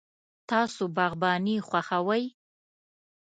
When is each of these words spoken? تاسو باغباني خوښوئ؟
تاسو 0.49 0.83
باغباني 0.95 1.55
خوښوئ؟ 1.67 2.23